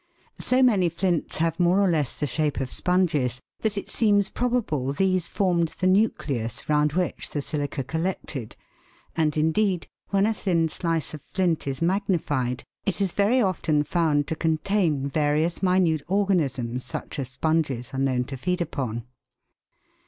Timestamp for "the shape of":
2.19-2.71